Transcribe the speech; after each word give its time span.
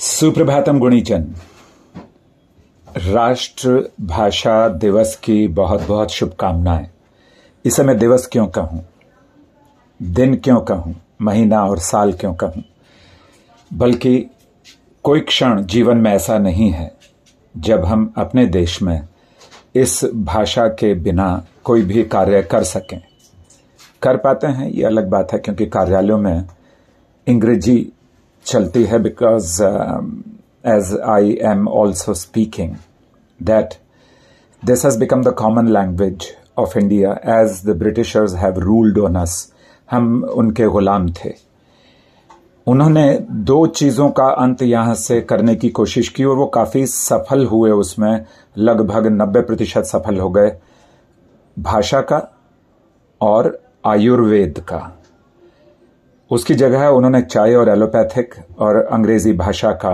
सुप्रभातम 0.00 0.78
गुणीचंद 0.78 1.34
राष्ट्र 2.96 3.90
भाषा 4.00 4.68
दिवस 4.68 5.16
की 5.16 5.48
बहुत 5.48 5.82
बहुत 5.82 6.10
शुभकामनाएँ। 6.10 6.86
इसे 7.64 7.82
मैं 7.82 7.98
दिवस 7.98 8.28
क्यों 8.32 8.46
कहूँ? 8.46 8.86
दिन 10.02 10.36
क्यों 10.36 10.60
कहूँ? 10.60 10.94
महीना 11.22 11.64
और 11.64 11.78
साल 11.78 12.12
क्यों 12.12 12.34
कहूँ? 12.34 12.64
बल्कि 13.72 14.30
कोई 15.04 15.20
क्षण 15.20 15.62
जीवन 15.62 15.96
में 15.96 16.12
ऐसा 16.12 16.38
नहीं 16.38 16.70
है 16.70 16.96
जब 17.56 17.84
हम 17.84 18.14
अपने 18.16 18.46
देश 18.46 18.82
में 18.82 19.08
इस 19.74 20.04
भाषा 20.14 20.68
के 20.68 20.94
बिना 20.94 21.46
कोई 21.64 21.82
भी 21.82 22.04
कार्य 22.04 22.42
कर 22.42 22.62
सकें। 22.62 23.00
कर 24.02 24.16
पाते 24.16 24.46
हैं, 24.46 24.70
ये 24.70 24.84
अलग 24.84 25.08
बात 25.08 25.32
है, 25.32 25.38
क्योंकि 25.38 25.66
कार्यालयों 25.66 26.18
में 26.18 26.44
अंग्रेज़ी 27.28 27.92
चलती 28.46 28.84
है 28.84 28.98
because 28.98 29.62
as 29.62 30.96
I 31.08 31.38
am 31.42 31.68
also 31.68 32.14
speaking 32.14 32.74
that 33.40 33.74
this 34.62 34.84
has 34.84 34.98
become 34.98 35.22
the 35.22 35.34
common 35.34 35.68
language 35.68 36.26
of 36.58 36.78
India 36.78 37.12
as 37.40 37.62
the 37.66 37.76
Britishers 37.78 38.34
have 38.34 38.58
ruled 38.58 38.98
on 38.98 39.16
us 39.16 39.52
हम 39.90 40.22
उनके 40.24 40.66
गुलाम 40.68 41.10
थे। 41.12 41.32
उन्होंने 42.66 43.26
दो 43.30 43.66
चीज़ों 43.66 44.08
का 44.10 44.24
अंत 44.24 44.62
यहाँ 44.62 44.94
से 44.94 45.20
करने 45.20 45.54
की 45.54 45.68
कोशिश 45.68 46.08
की 46.08 46.24
और 46.24 46.36
वो 46.36 46.46
काफ़ी 46.46 46.86
सफल 46.86 47.44
हुए 47.46 47.70
उसमें। 47.70 48.24
लगभग 48.58 49.06
नब्बे 49.12 49.40
प्रतिशत 49.40 49.84
सफल 49.84 50.18
हो 50.18 50.28
गए। 50.30 50.50
भाषा 51.56 52.00
का 52.00 52.20
और 53.20 53.58
आयुर्वेद 53.86 54.58
का। 54.68 54.97
उसकी 56.30 56.54
जगह 56.54 56.86
उन्होंने 56.86 57.20
चाय 57.22 57.54
और 57.54 57.68
एलोपैथिक 57.68 58.34
और 58.58 58.76
अंग्रेज़ी 58.76 59.32
भाषा 59.32 59.70
का 59.72 59.92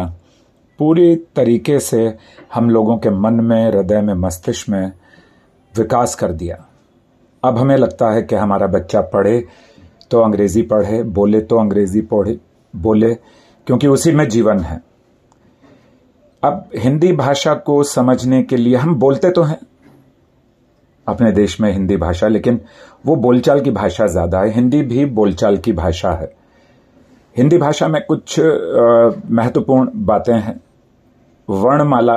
पूरी 0.80 1.14
तरीके 1.36 1.78
से 1.80 2.14
हम 2.54 2.70
लोगों 2.70 2.96
के 2.98 3.10
मन 3.10 3.34
में, 3.34 3.66
हृदय 3.66 4.00
में, 4.00 4.14
मस्तिष्क 4.14 4.68
में 4.68 4.92
विकास 5.74 6.14
कर 6.14 6.32
दिया। 6.32 6.64
अब 7.42 7.58
हमें 7.58 7.76
लगता 7.76 8.10
है 8.10 8.22
कि 8.22 8.34
हमारा 8.34 8.66
बच्चा 8.66 9.00
पढ़े 9.00 9.44
तो 10.10 10.20
अंग्रेज़ी 10.20 10.62
पढ़े, 10.62 11.02
बोले 11.02 11.40
तो 11.40 11.56
अंग्रेज़ी 11.56 12.00
पढ़े, 12.00 12.38
बोले, 12.74 13.14
क्योंकि 13.66 13.86
उसी 13.86 14.12
में 14.12 14.28
जीवन 14.28 14.58
है। 14.58 14.80
अब 16.42 16.68
हिंदी 16.76 17.12
भाषा 17.12 17.54
को 17.54 17.82
समझने 17.82 18.42
के 18.42 18.56
लिए 18.56 18.76
हम 18.76 18.94
बोलते 18.94 19.30
तो 19.30 19.42
हैं। 19.42 19.58
अपने 21.06 21.30
देश 21.32 21.60
में 21.60 21.70
हिंदी 21.72 21.96
भाषा, 21.96 22.28
लेकिन 22.28 22.60
वो 23.06 23.16
बोलचाल 23.16 23.60
की 23.60 23.70
भाषा 23.70 24.06
ज़्यादा 24.06 24.40
है। 24.40 24.50
हिंदी 24.50 24.82
भी 24.82 25.04
बोलचाल 25.06 25.56
की 25.56 25.72
भाषा 25.72 26.12
है। 26.12 26.32
हिंदी 27.36 27.58
भाषा 27.58 27.88
में 27.88 28.00
कुछ 28.04 28.38
महत्वपूर्ण 28.38 29.90
बातें 30.06 30.34
हैं। 30.34 30.60
वर्णमाला, 31.48 32.16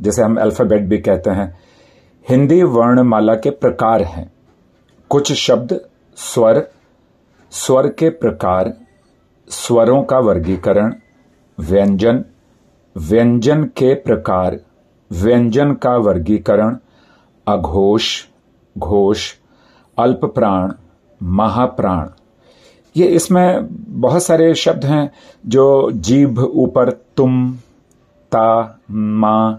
जैसे 0.00 0.22
हम 0.22 0.36
अल्फ़ाबेट 0.36 0.82
भी 0.82 0.98
कहते 0.98 1.30
हैं, 1.30 1.54
हिंदी 2.26 2.62
वर्णमाला 2.62 3.34
के 3.34 3.50
प्रकार 3.52 4.02
हैं। 4.04 4.30
कुछ 5.10 5.32
शब्द 5.34 5.80
स्वर 6.18 6.66
स्वर 7.52 7.86
के 7.88 8.08
प्रकार, 8.12 8.72
स्वरों 9.50 10.02
का 10.02 10.18
वर्गीकरण, 10.20 10.94
व्यंजन 11.58 12.24
व्यंजन 12.96 13.62
के 13.76 13.94
प्रकार, 13.96 14.58
व्यंजन 15.10 15.72
का 15.74 15.96
वर्गीकरण 15.98 16.76
अघोष, 17.46 18.04
घोष 18.76 19.32
अल्प 19.98 20.24
प्राण 20.24 20.72
महाप्राण। 21.20 22.08
ये 22.96 23.06
इसमें 23.06 23.66
बहुत 24.00 24.22
सारे 24.22 24.54
शब्द 24.54 24.84
हैं 24.84 25.10
जो 25.44 25.90
जीभ 25.92 26.38
ऊपर 26.38 26.90
तुम, 27.16 27.50
ता, 28.32 28.80
मा, 28.90 29.50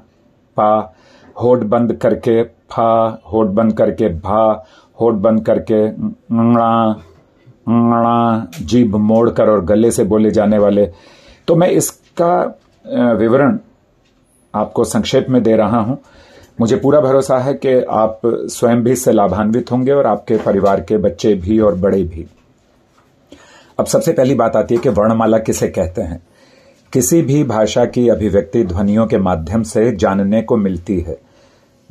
पा, 0.58 0.94
होठ 1.36 1.60
बंद 1.66 1.94
करके 1.94 2.44
फा, 2.44 3.22
होठ 3.32 3.48
बंद 3.48 3.74
करके 3.78 4.10
भा, 4.10 4.66
होठ 5.00 5.14
बंद 5.16 5.46
करके 5.46 5.86
ङा 7.68 8.46
जीभ 8.62 8.96
मोड़कर 8.96 9.50
और 9.50 9.64
गले 9.66 9.92
से 9.92 10.04
बोले 10.04 10.32
जाने 10.32 10.58
वाले। 10.58 10.86
तो 11.48 11.56
मैं 11.56 11.68
इसका 11.70 12.36
विवरण 13.14 13.58
आपको 14.54 14.84
संक्षेप 14.84 15.26
में 15.30 15.42
दे 15.44 15.56
रहा 15.56 15.80
हूँ। 15.80 15.98
मुझे 16.62 16.76
पूरा 16.76 17.02
भरोसा 17.02 17.38
है 17.38 17.54
कि 17.54 17.86
आप 17.90 18.22
स्वयं 18.26 18.84
भी 18.84 18.92
इससे 18.92 19.12
लाभान्वित 19.12 19.72
होंगे 19.72 19.92
और 19.92 20.06
आपके 20.06 20.38
परिवार 20.38 20.82
के 20.82 20.98
बच्चे 20.98 21.34
भी 21.34 21.60
और 21.60 21.76
बड़े 21.76 22.04
भी। 22.04 22.28
अब 23.80 23.86
सबसे 23.86 24.14
पहली 24.14 24.36
बात 24.36 24.56
आती 24.56 24.76
है 24.76 24.82
कि 24.82 24.90
वर्णमाला 24.90 25.38
किसे 25.38 25.68
कहते 25.68 26.02
हैं? 26.02 26.28
किसी 26.94 27.22
भी 27.22 27.44
भाषा 27.44 27.86
की 27.86 28.10
अभिव्यक्ति 28.10 28.64
ध्वनियों 28.64 29.08
के 29.08 29.18
माध्यम 29.18 29.64
से 29.64 29.96
जानने 29.96 30.42
को 30.42 30.58
मिलती 30.58 31.00
है। 31.00 31.18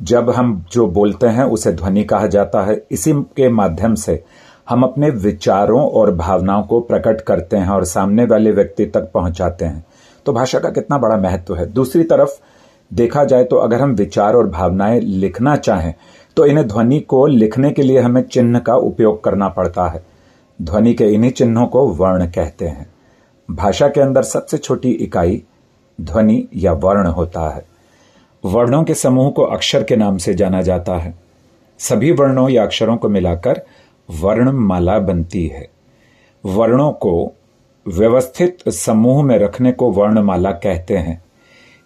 जब 0.01 0.29
हम 0.29 0.65
जो 0.71 0.87
बोलते 0.87 1.27
हैं, 1.27 1.43
उसे 1.43 1.71
ध्वनि 1.73 2.03
कहा 2.03 2.27
जाता 2.27 2.61
है। 2.61 2.85
इसी 2.91 3.13
के 3.13 3.49
माध्यम 3.49 3.95
से 3.95 4.23
हम 4.69 4.83
अपने 4.83 5.09
विचारों 5.09 5.89
और 5.89 6.15
भावनाओं 6.15 6.63
को 6.63 6.79
प्रकट 6.79 7.21
करते 7.21 7.57
हैं 7.57 7.69
और 7.69 7.85
सामने 7.85 8.25
वाले 8.25 8.51
व्यक्ति 8.51 8.85
तक 8.85 9.11
पहुंचाते 9.13 9.65
हैं। 9.65 9.85
तो 10.25 10.33
भाषा 10.33 10.59
का 10.59 10.69
कितना 10.69 10.97
बड़ा 10.97 11.17
महत्व 11.17 11.55
है। 11.55 11.65
दूसरी 11.65 12.03
तरफ़ 12.03 12.29
देखा 12.93 13.23
जाए 13.23 13.43
तो 13.43 13.55
अगर 13.55 13.81
हम 13.81 13.91
विचार 13.91 14.33
और 14.33 14.47
भावनाएँ 14.47 14.99
लिखना 14.99 15.55
चाहें 15.55 15.93
तो 16.35 16.45
इन्हें 16.45 16.67
ध्वनि 16.67 16.99
को 16.99 17.27
लिखने 17.27 17.71
के 17.71 17.81
लिए 17.81 17.99
हमें 17.99 18.21
चिन्ह 18.21 18.59
का 18.59 18.75
उपयोग 18.75 19.23
करना 19.23 19.49
पड़ता 19.49 19.87
है। 19.87 20.05
ध्वनि 20.61 20.93
के 20.93 21.05
इन्हीं 21.05 21.31
चिन्हों 21.31 21.67
को 21.67 21.87
वर्ण 21.87 22.27
कहते 22.27 22.67
हैं। 22.67 22.93
भाषा 23.51 23.87
के 23.87 24.01
अंदर 24.01 24.23
सबसे 24.23 24.57
छोटी 24.57 24.91
इकाई, 24.91 25.43
ध्वनि 26.01 26.47
या 26.55 26.73
वर्ण 26.73 27.07
होता 27.07 27.49
है। 27.49 27.65
वर्णों 28.45 28.83
के 28.83 28.93
समूह 28.93 29.31
को 29.31 29.43
अक्षर 29.43 29.83
के 29.83 29.95
नाम 29.95 30.17
से 30.17 30.33
जाना 30.33 30.61
जाता 30.61 30.95
है। 30.95 31.19
सभी 31.79 32.11
वर्णों 32.11 32.49
या 32.49 32.63
अक्षरों 32.63 32.97
को 32.97 33.09
मिलाकर 33.09 33.61
वर्णमाला 34.09 34.99
बनती 34.99 35.47
है। 35.47 35.69
वर्णों 36.45 36.91
को 36.91 37.33
व्यवस्थित 37.87 38.69
समूह 38.69 39.23
में 39.23 39.39
रखने 39.39 39.71
को 39.71 39.91
वर्णमाला 39.91 40.51
कहते 40.51 40.97
हैं। 40.97 41.26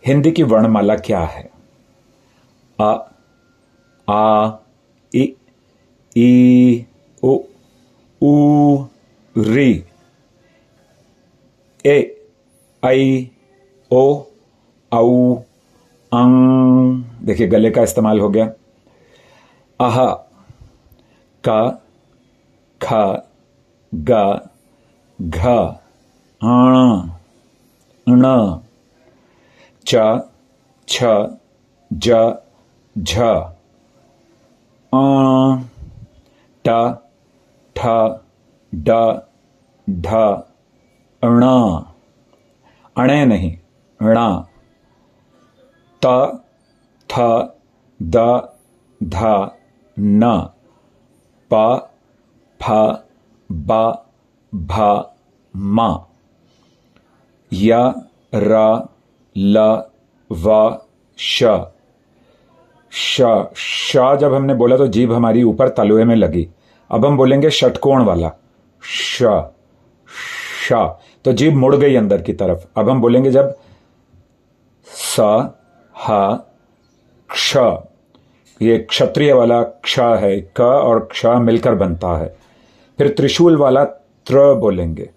हिंदी 0.07 0.31
की 0.31 0.43
वर्णमाला 0.43 0.95
क्या 0.95 1.19
है? 1.19 1.49
अ, 2.81 3.11
आ, 4.09 4.51
इ, 5.15 5.27
ई, 6.17 6.85
उ 8.21 8.83
री, 9.37 9.83
ए 11.85 12.25
आई 12.85 13.31
ओ, 13.91 14.21
औ 14.93 15.35
अंग 16.13 17.03
देखिए, 17.21 17.47
गले 17.47 17.71
का 17.71 17.81
इस्तेमाल 17.81 18.19
हो 18.19 18.29
गया। 18.29 18.45
अह, 19.79 20.13
का, 21.47 21.69
ख, 22.81 22.93
ग, 23.95 24.39
घ 25.21 25.47
ण 28.09 28.57
च, 29.87 29.95
छ, 30.87 31.03
ज, 32.01 32.09
झ। 33.03 33.21
अ, 34.93 35.01
ट, 36.65 36.69
ठ, 37.75 37.87
ड, 38.73 38.91
ढ। 39.89 40.07
ण। 41.25 41.43
अणे 42.97 43.25
नहीं, 43.25 43.57
णा। 44.01 44.43
त, 46.05 46.07
थ, 47.09 47.19
द, 48.01 48.17
ध, 49.03 49.25
न। 49.97 50.23
प, 51.53 51.77
फ, 52.59 52.71
ब, 53.51 53.71
भ, 54.55 54.71
म। 55.55 55.97
य, 57.53 57.91
र 58.33 58.53
ल, 59.37 59.83
व, 60.31 60.77
श। 61.17 61.43
श 62.93 63.21
श 63.55 63.97
जब 63.97 64.33
हमने 64.33 64.53
बोला 64.53 64.77
तो 64.77 64.87
जीभ 64.87 65.13
हमारी 65.13 65.43
ऊपर 65.43 65.69
तलुए 65.69 66.03
में 66.03 66.15
लगी। 66.15 66.49
अब 66.91 67.05
हम 67.05 67.17
बोलेंगे 67.17 67.49
षटकोण 67.49 68.03
वाला। 68.03 68.31
श 68.83 69.23
श। 70.67 70.73
तो 71.25 71.33
जीभ 71.33 71.53
मुड़ 71.53 71.75
गई 71.75 71.95
अंदर 71.95 72.21
की 72.21 72.33
तरफ़। 72.33 72.65
अब 72.77 72.89
हम 72.89 73.01
बोलेंगे 73.01 73.31
जब 73.31 73.57
स, 74.85 75.19
ह, 76.09 76.35
क्ष। 77.29 77.57
ये 78.61 78.77
क्षत्रिय 78.77 79.33
वाला 79.33 79.63
क्ष 79.63 79.99
है, 79.99 80.41
क 80.41 80.61
और 80.61 80.99
क्ष 80.99 81.25
मिलकर 81.25 81.75
बनता 81.75 82.17
है। 82.17 82.37
फिर 82.97 83.07
त्रिशूल 83.07 83.57
वाला 83.57 83.83
त्र 84.25 84.53
बोलेंगे। 84.53 85.09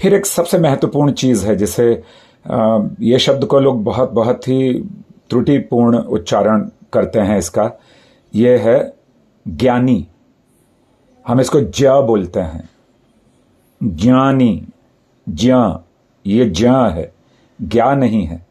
फिर 0.00 0.14
एक 0.14 0.26
सबसे 0.26 0.58
महत्वपूर्ण 0.58 1.12
चीज़ 1.12 1.46
है 1.46 1.56
जिसे 1.56 2.02
ये 3.00 3.18
शब्द 3.18 3.44
को 3.44 3.60
लोग 3.60 3.84
बहुत 3.84 4.10
बहुत 4.10 4.48
ही 4.48 4.74
त्रुटिपूर्ण 5.30 5.98
उच्चारण 5.98 6.68
करते 6.92 7.20
हैं 7.20 7.38
इसका। 7.38 7.72
यह 8.34 8.60
है 8.64 8.92
ज्ञानी। 9.48 10.08
हम 11.28 11.40
इसको 11.40 11.60
ज 11.60 11.82
बोलते 11.86 12.40
हैं। 12.40 12.70
ज्ञानी। 13.82 14.66
ज्ञ। 15.28 15.52
ये 16.26 16.44
ज्ञ 16.44 16.68
है। 16.68 17.12
ज्ञा 17.62 17.94
नहीं 17.94 18.26
है। 18.26 18.46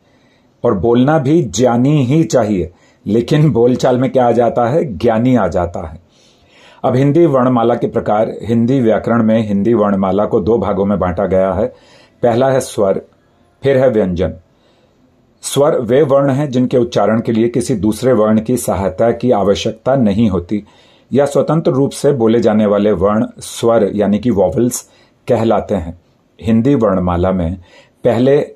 और 0.63 0.77
बोलना 0.77 1.19
भी 1.19 1.43
ज्ञानी 1.43 2.05
ही 2.05 2.23
चाहिए, 2.23 2.73
लेकिन 3.07 3.51
बोलचाल 3.51 3.97
में 3.97 4.11
क्या 4.11 4.27
आ 4.27 4.31
जाता 4.31 4.67
है? 4.69 4.97
ज्ञानी 4.97 5.35
आ 5.35 5.47
जाता 5.47 5.87
है। 5.87 5.99
अब 6.83 6.95
हिंदी 6.95 7.25
वर्णमाला 7.25 7.75
के 7.75 7.87
प्रकार, 7.87 8.35
हिंदी 8.43 8.81
व्याकरण 8.81 9.23
में 9.23 9.47
हिंदी 9.47 9.73
वर्णमाला 9.73 10.25
को 10.25 10.39
दो 10.39 10.57
भागों 10.57 10.85
में 10.85 10.99
बांटा 10.99 11.25
गया 11.25 11.53
है। 11.53 11.67
पहला 12.23 12.51
है 12.51 12.59
स्वर 12.59 13.01
फिर 13.63 13.77
है 13.77 13.89
व्यंजन। 13.89 14.33
स्वर 15.41 15.79
वे 15.79 16.01
वर्ण 16.01 16.31
हैं 16.31 16.49
जिनके 16.49 16.77
उच्चारण 16.77 17.21
के 17.21 17.31
लिए 17.31 17.49
किसी 17.49 17.75
दूसरे 17.75 18.13
वर्ण 18.13 18.41
की 18.41 18.57
सहायता 18.57 19.11
की 19.11 19.31
आवश्यकता 19.31 19.95
नहीं 19.95 20.29
होती। 20.29 20.65
या 21.13 21.25
स्वतंत्र 21.25 21.71
रूप 21.71 21.91
से 21.91 22.11
बोले 22.11 22.39
जाने 22.39 22.65
वाले 22.65 22.91
वर्ण, 22.91 23.25
स्वर 23.39 23.91
यानी 23.95 24.19
कि 24.19 24.29
वॉवल्स 24.29 24.89
कहलाते 25.27 25.75
हैं। 25.75 26.01
हिंदी 26.41 26.75
वर्णमाला 26.75 27.31
में 27.31 27.57
पहले 28.03 28.51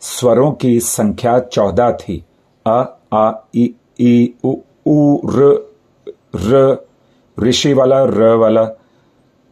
स्वरों 0.00 0.52
की 0.52 0.80
संख्या 0.80 1.38
चौदह 1.38 1.90
थी। 1.90 2.24
अ, 2.66 2.98
आ 3.12 3.32
ई 3.56 3.74
ई 4.00 4.34
उ 4.44 5.16
र 5.24 5.66
र, 6.36 6.86
ऋषि 7.40 7.72
वाला, 7.72 8.04
र 8.04 8.34
वाला, 8.34 8.70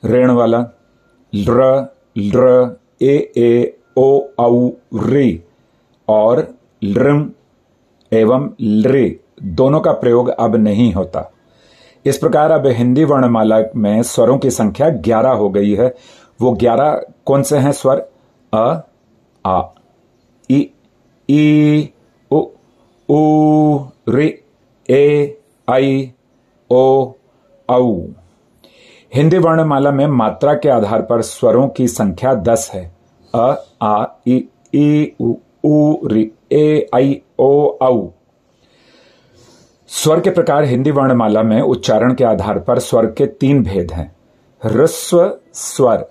ऋण 0.04 0.30
वाला 0.30 0.58
ल्र 1.34 1.86
ल्र 2.18 2.76
ए 3.02 3.32
ए 3.36 3.76
ओ 3.96 4.20
औ 4.38 4.68
री 4.94 5.42
और 6.08 6.54
लृम 6.84 7.30
एवं 8.12 8.50
लृ 8.60 9.10
दोनों 9.42 9.80
का 9.80 9.92
प्रयोग 9.92 10.28
अब 10.28 10.56
नहीं 10.56 10.92
होता। 10.92 11.32
इस 12.06 12.18
प्रकार 12.18 12.50
अब 12.50 12.66
हिंदी 12.66 13.04
वर्णमाला 13.04 13.58
में 13.76 14.02
स्वरों 14.02 14.38
की 14.38 14.50
संख्या 14.50 14.88
ग्यारह 14.88 15.30
हो 15.30 15.50
गई 15.50 15.74
है। 15.74 15.94
वो 16.40 16.52
ग्यारह 16.52 17.04
कौन 17.26 17.42
से 17.42 17.58
हैं 17.58 17.72
स्वर? 17.72 18.08
अ, 18.54 18.80
आ 19.46 19.62
ई 20.50 20.70
ई 21.30 21.90
उ 22.30 22.42
उ, 23.08 23.78
रि, 24.08 24.38
ए, 24.90 25.38
आई, 25.70 26.12
ओ, 26.70 27.12
औ। 27.70 28.02
हिंदी 29.14 29.38
वर्णमाला 29.38 29.90
में 29.90 30.06
मात्रा 30.06 30.54
के 30.54 30.68
आधार 30.68 31.02
पर 31.02 31.22
स्वरों 31.22 31.68
की 31.68 31.88
संख्या 31.88 32.34
दस 32.34 32.70
है। 32.74 32.93
अ 33.34 33.54
आ 33.82 34.04
ई 34.28 34.48
ई 34.74 35.12
उ 35.20 35.34
उ 35.64 36.06
रि 36.06 36.30
ए 36.52 36.88
आई 36.94 37.22
ओ 37.38 37.66
औ 37.66 38.08
स्वर 39.88 40.20
के 40.20 40.30
प्रकार 40.30 40.64
हिंदी 40.64 40.90
वर्णमाला 40.90 41.42
में 41.42 41.60
उच्चारण 41.60 42.14
के 42.14 42.24
आधार 42.24 42.58
पर 42.58 42.78
स्वर 42.78 43.06
के 43.06 43.26
तीन 43.26 43.62
भेद 43.62 43.92
हैं। 43.92 44.16
ह्रस्व, 44.64 45.38
स्वर, 45.54 46.06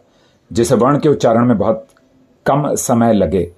जिसे 0.53 0.75
वर्ण 0.75 0.99
के 0.99 1.09
उच्चारण 1.09 1.45
में 1.45 1.57
बहुत 1.57 1.87
कम 2.45 2.75
समय 2.75 3.13
लगे, 3.13 3.51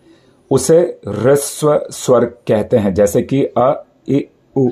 उसे 0.52 1.00
ह्रस्व 1.08 1.88
स्वर 1.92 2.26
कहते 2.26 2.78
हैं, 2.78 2.94
जैसे 2.94 3.22
कि 3.22 3.44
अ, 3.44 3.84
इ, 4.10 4.22
उ। 4.58 4.70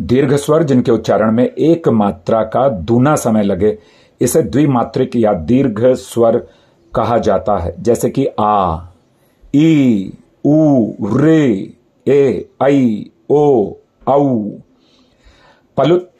दीर्घ 0.00 0.34
स्वर, 0.34 0.62
जिनके 0.62 0.92
उच्चारण 0.92 1.32
में 1.32 1.44
एक 1.44 1.88
मात्रा 1.88 2.42
का 2.42 2.68
दूना 2.68 3.16
समय 3.16 3.42
लगे, 3.42 3.78
इसे 4.20 4.42
द्विमात्रिक 4.42 5.16
या 5.16 5.32
दीर्घ 5.32 5.86
स्वर 5.86 6.46
कहा 6.98 7.18
जाता 7.18 7.58
है। 7.58 7.82
जैसे 7.82 8.10
कि 8.10 8.26
आ, 8.40 8.78
ई, 9.54 10.12
उ, 10.44 10.86
रे, 11.16 11.72
ए, 12.08 12.48
आई, 12.62 13.10
ओ, 13.30 13.72
औ। 14.08 14.48
पलुत 15.76 16.10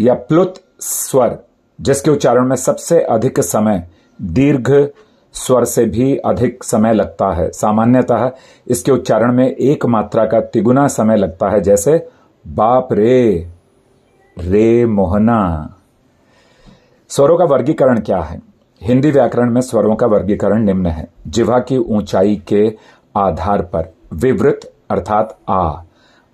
या 0.00 0.14
प्लुत 0.14 0.54
स्वर, 0.80 1.38
जिसके 1.80 2.10
उच्चारण 2.10 2.48
में 2.48 2.56
सबसे 2.56 3.00
अधिक 3.00 3.40
समय, 3.40 3.88
दीर्घ 4.22 4.88
स्वर 5.32 5.64
से 5.64 5.84
भी 5.84 6.16
अधिक 6.16 6.64
समय 6.64 6.92
लगता 6.92 7.32
है। 7.32 7.50
सामान्यतः 7.50 8.30
इसके 8.68 8.92
उच्चारण 8.92 9.32
में 9.32 9.56
एक 9.56 9.86
मात्रा 9.86 10.26
का 10.26 10.40
तिगुना 10.40 10.88
समय 10.88 11.16
लगता 11.16 11.50
है, 11.50 11.60
जैसे, 11.60 12.08
बाप 12.48 12.88
रे 12.92 13.48
रे 14.38 14.86
मोहना। 14.86 15.74
स्वरों 17.08 17.38
का 17.38 17.44
वर्गीकरण 17.44 18.00
क्या 18.00 18.20
है? 18.20 18.49
हिंदी 18.82 19.10
व्याकरण 19.10 19.50
में 19.50 19.60
स्वरों 19.60 19.94
का 19.96 20.06
वर्गीकरण 20.06 20.62
निम्न 20.64 20.86
है। 20.86 21.08
जिवा 21.26 21.58
की 21.58 21.76
ऊंचाई 21.78 22.36
के 22.48 22.66
आधार 23.16 23.62
पर 23.62 23.92
विवृत 24.12 24.72
अर्थात 24.90 25.38
आ, 25.48 25.70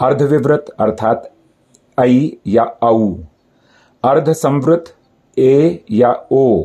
अर्धविवृत 0.00 0.66
अर्थात 0.80 1.30
आई 2.00 2.38
या 2.46 2.62
औ 2.82 3.14
अर्ध 4.04 4.32
संवृत 4.32 4.94
ए 5.38 5.84
या 5.90 6.12
ओ, 6.32 6.64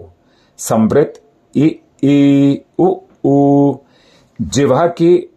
संवृत 0.58 1.22
इ 1.56 1.70
ई 2.04 2.62
उ 2.80 3.74
जिवा 4.42 4.86
की 4.88 5.30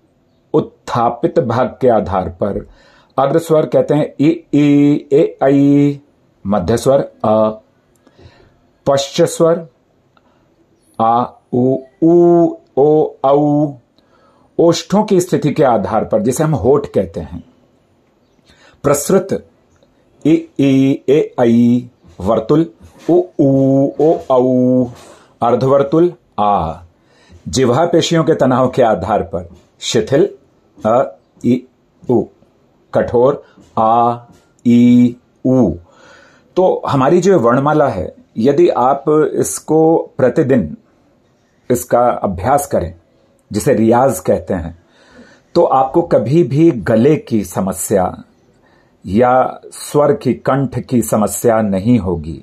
उत्थापित 0.55 1.39
भाग 1.39 1.77
के 1.81 1.89
आधार 1.89 2.29
पर 2.29 2.67
अग्र 3.19 3.39
स्वर 3.39 3.67
कहते 3.67 3.95
हैं 3.95 4.15
इ 4.21 4.31
ई 4.55 5.09
ए 5.13 5.39
आई 5.43 6.01
मध्य 6.47 6.77
स्वर 6.77 7.01
अ 7.25 7.61
पश्च 8.87 9.23
स्वर 9.23 9.67
आ, 11.01 11.25
उ 11.53 11.77
उ, 12.03 12.49
ओ, 12.77 13.11
औ 13.25 13.71
ओष्ठों 14.59 15.05
की 15.05 15.21
स्थिति 15.21 15.53
के 15.53 15.65
आधार 15.65 16.05
पर, 16.05 16.23
जिसे 16.23 16.45
हम 16.45 16.55
होठ 16.55 16.87
कहते 16.87 17.21
हैं। 17.21 17.45
प्रसृत, 18.83 19.47
इ 20.27 20.43
ई 20.61 21.05
ए, 21.09 21.35
आई, 21.41 21.91
वर्तुल, 22.21 22.71
उ 23.11 23.23
उ, 23.41 23.49
ओ, 24.01 24.17
औ, 24.31 24.85
अर्धवर्तुल, 25.43 26.13
आ। 26.39 26.75
जिह्वा 27.49 27.87
पेशियों 27.87 28.25
के 28.25 28.35
तनाव 28.35 28.69
के 28.69 28.83
आधार 28.83 29.23
पर, 29.23 29.49
शिथिल, 29.81 30.29
अ, 30.87 31.17
इ, 31.45 31.61
उ। 32.11 32.25
कठोर, 32.95 33.45
आ 33.79 34.17
ई 34.67 35.17
उ। 35.47 35.71
तो 36.57 36.83
हमारी 36.87 37.21
जो 37.21 37.39
वर्णमाला 37.39 37.89
है, 37.89 38.15
यदि 38.39 38.69
आप 38.69 39.05
इसको 39.35 40.11
प्रतिदिन 40.19 40.77
इसका 41.71 42.01
अभ्यास 42.01 42.67
करें, 42.67 42.95
जिसे 43.51 43.75
रियाज 43.75 44.19
कहते 44.21 44.55
हैं 44.55 44.77
तो 45.55 45.63
आपको 45.65 46.03
कभी 46.03 46.43
भी 46.43 46.71
गले 46.71 47.15
की 47.19 47.43
समस्या 47.45 48.15
या 49.05 49.61
स्वर 49.73 50.13
की, 50.13 50.33
कंठ 50.35 50.79
की 50.81 51.01
समस्या 51.03 51.61
नहीं 51.63 51.99
होगी। 51.99 52.43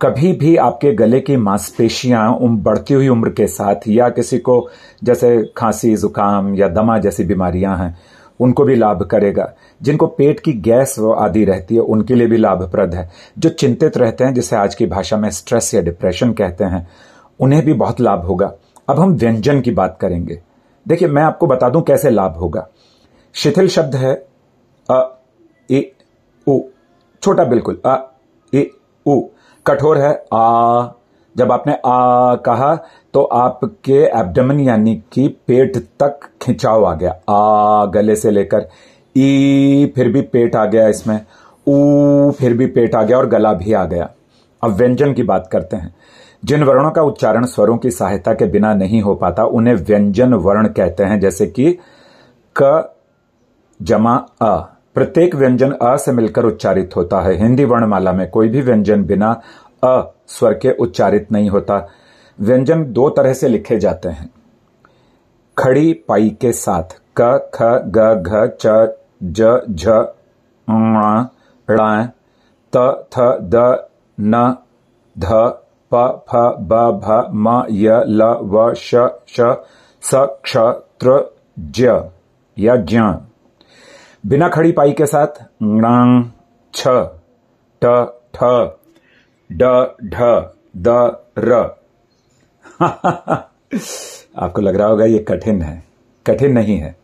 कभी 0.00 0.32
भी 0.32 0.56
आपके 0.56 0.92
गले 0.92 1.20
की 1.20 1.36
मांसपेशियाँ 1.36 2.38
बढ़ती 2.40 2.94
हुई 2.94 3.08
उम्र 3.08 3.30
के 3.30 3.46
साथ 3.46 3.88
या 3.88 4.08
किसी 4.08 4.38
को, 4.38 4.68
जैसे 5.04 5.52
खांसी, 5.56 5.94
जुकाम 5.96 6.54
या 6.54 6.68
दमा 6.68 6.98
जैसी 6.98 7.24
बीमारियाँ 7.24 7.76
हैं, 7.78 7.96
उनको 8.40 8.64
भी 8.64 8.74
लाभ 8.74 9.02
करेगा। 9.02 9.52
जिनको 9.82 10.06
पेट 10.08 10.40
की 10.40 10.52
गैस 10.52 10.98
आदि 11.16 11.44
रहती 11.44 11.74
है, 11.74 11.80
उनके 11.80 12.14
लिए 12.14 12.26
भी 12.26 12.36
लाभप्रद 12.36 12.94
है। 12.94 13.10
जो 13.38 13.48
चिंतित 13.50 13.98
रहते 13.98 14.24
हैं, 14.24 14.34
जिसे 14.34 14.56
आज 14.56 14.74
की 14.74 14.86
भाषा 14.86 15.16
में 15.16 15.30
स्ट्रेस 15.30 15.74
या 15.74 15.80
डिप्रेशन 15.82 16.32
कहते 16.32 16.64
हैं 16.64 16.88
उन्हें 17.40 17.64
भी 17.64 17.72
बहुत 17.72 18.00
लाभ 18.00 18.20
होगा। 18.20 18.52
अब 18.88 19.00
हम 19.00 19.10
व्यंजन 19.12 19.60
की 19.60 19.70
बात 19.70 19.98
करेंगे। 20.00 20.42
देखिए, 20.88 21.08
मैं 21.08 21.22
आपको 21.22 21.46
बता 21.46 21.68
दूँ 21.68 21.82
कैसे 21.82 22.10
लाभ 22.10 22.32
होगा। 22.32 22.68
शिथिल 23.34 23.68
शब्द 23.68 23.96
है, 23.96 24.26
अ, 24.90 25.18
ए, 25.70 25.92
उ। 26.48 26.60
छोटा 27.22 27.44
बिल्कुल, 27.44 27.80
अ, 27.86 28.12
ए, 28.54 28.70
उ। 29.06 29.20
कठोर 29.66 29.98
है, 29.98 30.24
आ। 30.34 30.86
जब 31.36 31.52
आपने 31.52 31.72
आ 31.74 32.34
कहा 32.34 32.76
तो 33.14 33.22
आपके 33.22 34.18
एब्डमन 34.20 34.60
यानी 34.60 35.02
कि 35.12 35.28
पेट 35.28 35.76
तक 35.76 36.20
खिंचाव 36.42 36.84
आ 36.84 36.94
गया। 36.94 37.32
आ, 37.32 37.86
गले 37.86 38.16
से 38.16 38.30
लेकर, 38.30 38.68
ई, 39.16 39.92
फिर 39.96 40.08
भी 40.08 40.20
पेट 40.20 40.56
आ 40.56 40.64
गया 40.64 40.88
इसमें 40.88 41.26
ऊ 41.68 42.30
फिर 42.30 42.56
भी 42.56 42.66
पेट 42.66 42.94
आ 42.94 43.02
गया 43.02 43.18
और 43.18 43.26
गला 43.26 43.52
भी 43.52 43.72
आ 43.72 43.84
गया। 43.84 44.10
अब 44.64 44.70
व्यंजन 44.70 45.12
की 45.12 45.22
बात 45.22 45.48
करते 45.52 45.76
हैं। 45.76 45.94
जिन 46.44 46.62
वर्णों 46.62 46.90
का 46.90 47.02
उच्चारण 47.02 47.44
स्वरों 47.44 47.78
की 47.78 47.90
सहायता 47.90 48.34
के 48.34 48.46
बिना 48.46 48.74
नहीं 48.74 49.02
हो 49.02 49.14
पाता, 49.14 49.44
उन्हें 49.44 49.74
व्यंजन 49.74 50.34
वर्ण 50.34 50.68
कहते 50.68 51.04
हैं, 51.04 51.20
जैसे 51.20 51.46
कि 51.46 51.78
क, 52.62 52.94
जमा, 53.82 54.26
अ। 54.42 54.70
प्रत्येक 54.94 55.34
व्यंजन 55.34 55.70
अ 55.70 55.96
से 55.96 56.12
मिलकर 56.12 56.44
उच्चारित 56.44 56.90
होता 56.96 57.20
है। 57.20 57.34
हिंदी 57.34 57.64
वर्णमाला 57.64 58.12
में 58.12 58.30
कोई 58.30 58.48
भी 58.48 58.60
व्यंजन 58.60 59.04
बिना 59.04 59.40
अ 59.84 60.12
स्वर 60.28 60.54
के 60.54 60.72
उच्चारित 60.72 61.32
नहीं 61.32 61.50
होता। 61.50 61.88
व्यंजन 62.40 62.92
दो 62.92 63.10
तरह 63.10 63.32
से 63.32 63.48
लिखे 63.48 63.78
जाते 63.78 64.08
हैं। 64.08 64.30
खड़ी, 65.58 65.92
पाई 65.92 66.36
के 66.40 66.52
साथ। 66.52 66.82
क, 67.20 67.50
ख, 67.54 67.62
ग, 67.62 68.22
घ, 68.26 68.46
च, 68.60 68.94
ज, 69.24 69.60
झ 69.70 69.88
ण। 71.70 72.06
त 72.76 73.06
थ, 73.12 73.20
द, 73.40 73.86
न, 74.20 74.56
ध। 75.18 75.54
फ 75.94 76.56
ब 76.60 77.00
भ 77.04 77.30
म 77.34 77.66
य 77.70 78.04
ल 78.06 78.22
व 78.42 78.74
श 78.74 78.94
श 79.28 79.54
स 80.02 80.10
क्ष 80.14 80.56
त्र 81.00 81.34
ज 81.60 82.10
या 82.58 82.76
बिना 84.26 84.48
खड़ी 84.48 84.72
पाई 84.72 84.92
के 84.92 85.06
साथ 85.06 85.26
ङ 85.62 86.30
छ, 86.74 86.88
ट, 87.82 87.86
ठ, 88.34 88.44
ड, 89.52 89.62
ढ, 90.04 90.20
द, 90.76 91.16
र। 91.38 91.74
आपको 94.38 94.62
लग 94.62 94.76
रहा 94.76 94.88
होगा 94.88 95.04
ये 95.04 95.18
कठिन 95.18 95.62
है, 95.62 95.84
कठिन 96.26 96.52
नहीं 96.52 96.78
है। 96.78 96.96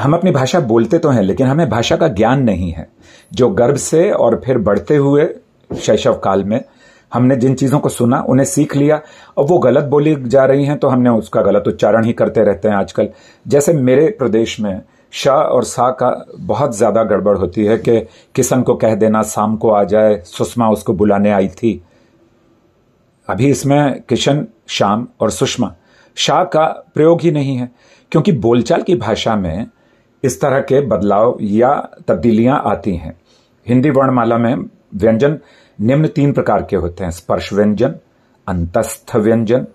हम 0.00 0.14
अपनी 0.14 0.30
भाषा 0.30 0.60
बोलते 0.60 0.98
तो 0.98 1.08
हैं, 1.08 1.22
लेकिन 1.22 1.46
हमें 1.46 1.70
भाषा 1.70 1.96
का 1.96 2.08
ज्ञान 2.08 2.42
नहीं 2.42 2.72
है। 2.72 2.88
जो 3.32 3.48
गर्भ 3.48 3.76
से 3.76 4.10
और 4.10 4.42
फिर 4.44 4.58
बढ़ते 4.58 4.96
हुए 4.96 5.34
शैशव 5.80 6.14
काल 6.18 6.44
में 6.44 6.64
हमने 7.12 7.36
जिन 7.36 7.54
चीज़ों 7.54 7.78
को 7.78 7.88
सुना, 7.88 8.20
उन्हें 8.20 8.44
सीख 8.46 8.76
लिया, 8.76 9.00
और 9.36 9.44
वो 9.46 9.58
गलत 9.58 9.84
बोली 9.86 10.14
जा 10.16 10.44
रही 10.44 10.64
हैं 10.64 10.78
तो 10.78 10.88
हमने 10.88 11.10
उसका 11.10 11.42
गलत 11.42 11.68
उच्चारण 11.68 12.04
ही 12.04 12.12
करते 12.12 12.42
रहते 12.42 12.68
हैं 12.68 12.74
आजकल। 12.76 13.08
जैसे 13.46 13.72
मेरे 13.72 14.08
प्रदेश 14.18 14.58
में 14.60 14.80
शाह 15.12 15.36
और 15.36 15.64
सा 15.64 15.90
का 15.92 16.10
बहुत 16.38 16.76
ज़्यादा 16.76 17.02
गड़बड़ 17.04 17.36
होती 17.36 17.64
है 17.64 17.76
कि 17.78 18.00
किशन 18.34 18.62
को 18.62 18.74
कह 18.74 18.94
देना, 18.94 19.22
शाम 19.22 19.56
को 19.56 19.70
आ 19.70 19.82
जाए, 19.84 20.22
सुषमा 20.26 20.68
उसको 20.70 20.92
बुलाने 20.94 21.30
आई 21.30 21.48
थी। 21.48 21.82
अभी 23.28 23.50
इसमें 23.50 24.02
किशन, 24.02 24.46
शाम 24.68 25.06
और 25.20 25.30
सुषमा, 25.30 25.74
शाह 26.16 26.44
का 26.44 26.66
प्रयोग 26.94 27.20
ही 27.20 27.30
नहीं 27.30 27.56
है, 27.56 27.70
क्योंकि 28.12 28.32
बोलचाल 28.34 28.82
की 28.82 28.94
भाषा 28.96 29.34
में 29.36 29.66
इस 30.22 30.40
तरह 30.40 30.60
के 30.60 30.80
बदलाव 30.82 31.36
या 31.40 31.74
तब्दीलियाँ 32.08 32.62
आती 32.66 32.94
हैं। 32.94 33.16
हिंदी 33.66 33.90
वर्णमाला 33.90 34.38
में 34.38 34.54
व्यंजन 34.94 35.38
निम्न 35.80 36.08
तीन 36.08 36.32
प्रकार 36.32 36.62
के 36.62 36.76
होते 36.76 37.04
हैं, 37.04 37.10
स्पर्श 37.10 37.52
व्यंजन, 37.52 37.94
अंतस्थ 38.48 39.16
व्यंजन, 39.16 39.66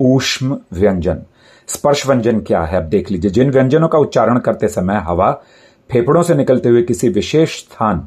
ऊष्म 0.00 0.58
व्यंजन। 0.72 1.22
स्पर्श 1.66 2.06
व्यंजन 2.06 2.40
क्या 2.40 2.62
है? 2.62 2.76
अब 2.76 2.82
देख 2.82 3.10
लीजिए, 3.10 3.30
जिन 3.30 3.50
व्यंजनों 3.50 3.88
का 3.88 3.98
उच्चारण 3.98 4.38
करते 4.38 4.68
समय 4.68 4.94
हवा 4.94 5.32
फेफड़ों 5.90 6.22
से 6.22 6.34
निकलते 6.34 6.68
हुए 6.68 6.82
किसी 6.82 7.08
विशेष 7.08 7.58
स्थान 7.58 8.06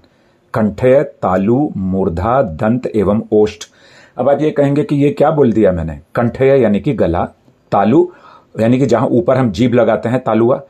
कंठय 0.53 1.03
तालु, 1.03 1.69
मूर्धा, 1.77 2.41
दंत 2.41 2.87
एवं 2.87 3.21
ओष्ठ। 3.31 3.63
अब 4.17 4.29
आप 4.29 4.41
ये 4.41 4.51
कहेंगे 4.51 4.83
कि 4.83 4.95
ये 4.95 5.09
क्या 5.09 5.31
बोल 5.31 5.53
दिया 5.53 5.71
मैंने? 5.71 5.99
कंठय 6.15 6.45
यानी 6.45 6.79
कि 6.79 6.93
गला, 6.93 7.25
तालु, 7.71 8.07
यानी 8.59 8.79
कि 8.79 8.85
जहाँ 8.85 9.07
ऊपर 9.07 9.37
हम 9.37 9.51
जीभ 9.51 9.73
लगाते 9.73 10.09
हैं, 10.09 10.23
तालुआ, 10.23 10.61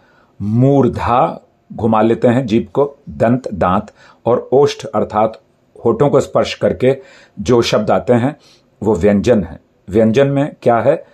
मूर्धा 0.41 1.41
घुमा 1.73 2.01
लेते 2.01 2.27
हैं 2.27 2.45
जीभ 2.45 2.67
को, 2.73 2.95
दंत, 3.09 3.53
दांत 3.53 3.91
और 4.25 4.49
ओष्ठ 4.51 4.85
अर्थात 4.85 5.41
होठों 5.85 6.09
को 6.09 6.19
स्पर्श 6.19 6.53
करके 6.53 6.97
जो 7.39 7.61
शब्द 7.61 7.91
आते 7.91 8.13
हैं, 8.13 8.35
वो 8.83 8.95
व्यंजन 8.95 9.43
है। 9.43 9.59
व्यंजन 9.89 10.27
में 10.27 10.55
क्या 10.61 10.79
है? 10.79 11.05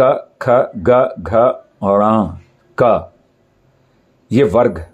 क, 0.00 0.30
ख, 0.42 0.50
ग, 0.76 1.14
घ 1.20 1.36
और 1.82 2.38
क। 2.78 3.12
ये 4.32 4.44
वर्ग 4.44 4.86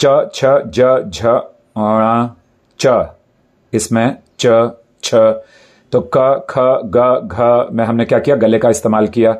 च, 0.00 0.30
छ, 0.34 0.44
ज, 0.44 1.10
झ 1.14 1.26
और 1.76 2.36
च। 2.80 3.06
इसमें 3.72 4.18
च, 4.40 4.70
छ। 5.02 5.14
तो 5.92 6.10
क, 6.16 6.46
ख, 6.50 6.58
ग, 6.84 7.28
घ 7.32 7.70
में 7.72 7.84
हमने 7.84 8.04
क्या 8.04 8.18
किया? 8.18 8.36
गले 8.36 8.58
का 8.58 8.70
इस्तेमाल 8.70 9.06
किया। 9.08 9.36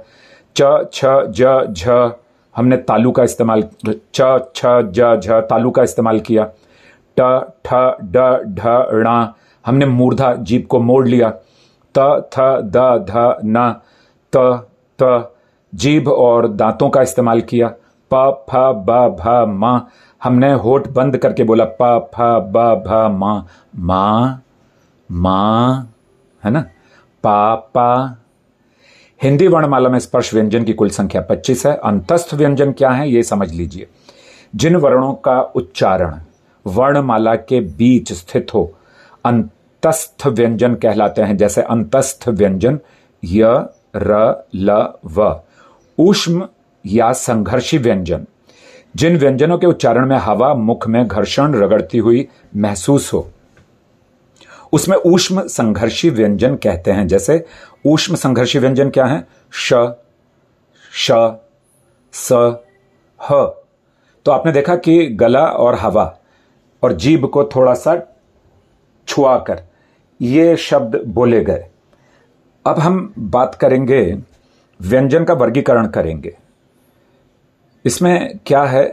च, 0.57 0.89
छ, 0.93 1.05
ज, 1.07 1.67
झ। 1.73 2.13
हमने 2.57 2.77
तालू 2.77 3.11
का 3.11 3.25
इस्तेमाल, 3.25 3.63
च, 4.15 4.49
छ, 4.57 4.67
ज, 4.67 5.21
झ 5.25 5.31
तालू 5.31 5.71
का 5.71 5.83
इस्तेमाल 5.83 6.21
किया। 6.21 6.51
ट, 7.21 7.47
ठ, 7.65 7.75
ड, 8.05 8.43
ढ, 8.47 8.61
ण। 8.95 9.33
हमने 9.67 9.87
मूर्धा 9.87 10.35
जीप 10.35 10.67
को 10.71 10.81
मोड़ 10.81 11.09
लिया। 11.09 11.31
त, 11.99 12.31
थ, 12.33 12.61
द, 12.61 13.07
ध, 13.11 13.41
न। 13.45 13.81
त 14.37 14.67
त। 15.03 15.33
जीभ 15.75 16.09
और 16.09 16.49
दांतों 16.49 16.91
का 16.91 17.03
इस्तेमाल 17.03 17.41
किया। 17.41 17.69
प, 18.15 18.47
फ, 18.51 18.55
ब, 18.57 19.17
भ, 19.21 19.29
म। 19.49 19.87
हमने 20.25 20.53
होठ 20.53 20.89
बंद 20.89 21.17
करके 21.17 21.45
बोला, 21.45 21.65
प, 21.65 22.11
फ, 22.15 22.21
ब, 22.21 22.85
भ, 22.87 22.93
म। 22.93 23.45
मा 23.77 24.39
मा, 25.13 25.73
है 26.45 26.51
ना? 26.51 26.61
पा 27.25 27.55
पा। 27.55 28.19
हिंदी 29.23 29.49
वर्णमाला 29.49 29.89
में 29.89 29.99
स्पर्श 29.99 30.35
व्यंजन 30.35 30.65
की 30.65 30.73
कुल 30.73 30.91
संख्या 30.91 31.23
25 31.23 31.67
है। 31.67 31.77
अंतस्थ 31.77 32.35
व्यंजन 32.35 32.73
क्या 32.73 32.91
है, 32.91 33.11
ये 33.11 33.23
समझ 33.23 33.53
लीजिए। 33.53 33.87
जिन 34.57 34.77
वर्णों 34.77 35.15
का 35.15 35.41
उच्चारण 35.41 36.15
वर्णमाला 36.67 37.35
के 37.35 37.61
बीच 37.61 38.13
स्थित 38.13 38.55
हो। 38.55 38.75
अंतस्थ 39.25 40.27
व्यंजन 40.27 40.75
कहलाते 40.75 41.23
हैं। 41.23 41.37
जैसे 41.37 41.63
अंतस्थ 41.63 42.29
व्यंजन, 42.29 42.81
य, 43.25 43.67
र, 43.97 44.45
ल, 44.55 44.93
व। 45.05 45.41
ऊष्म 45.99 46.49
या 46.87 47.13
संघर्षी 47.13 47.79
व्यंजन। 47.79 48.27
जिन 48.97 49.17
व्यंजनों 49.17 49.59
के 49.59 49.67
उच्चारण 49.67 50.07
में 50.07 50.17
हवा 50.17 50.55
मुख 50.55 50.89
में 50.89 51.07
घर्षण 51.09 51.55
रगड़ती 51.55 51.99
हुई 51.99 52.29
महसूस 52.57 53.13
हो, 53.13 53.31
उसमें 54.73 54.97
ऊष्म 54.97 55.47
संघर्षी 55.47 56.11
व्यंजन 56.11 56.55
कहते 56.55 56.91
हैं। 56.91 57.07
जैसे 57.09 57.45
ऊष्म 57.87 58.15
संघर्षी 58.15 58.59
व्यंजन 58.59 58.91
क्या 58.91 59.05
है? 59.05 59.27
श 59.53 59.75
श, 60.93 61.13
स, 62.13 62.33
ह। 63.31 63.47
तो 64.25 64.31
आपने 64.31 64.53
देखा 64.53 64.77
कि 64.77 65.07
गला 65.07 65.45
और 65.45 65.75
हवा 65.75 66.17
और 66.83 66.93
जीभ 66.93 67.25
को 67.25 67.45
थोड़ा 67.45 67.75
सा 67.75 67.97
छुआ 69.09 69.39
कर 69.39 69.63
ये 70.23 70.57
शब्द 70.57 71.03
बोले 71.07 71.45
गए। 71.45 71.67
अब 72.67 72.79
हम 72.79 73.15
बात 73.19 73.55
करेंगे, 73.55 74.19
व्यंजन 74.81 75.25
का 75.25 75.35
वर्गीकरण 75.35 75.87
करेंगे। 75.87 76.37
इसमें 77.85 78.39
क्या 78.47 78.63
है? 78.63 78.85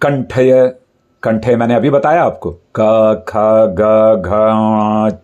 कंठय 0.00 0.74
कंठय 1.22 1.56
मैंने 1.56 1.74
अभी 1.74 1.90
बताया 1.90 2.22
आपको। 2.24 2.50
क, 2.50 3.24
ख, 3.28 3.32
ग, 3.80 4.22
घ, 4.26 5.18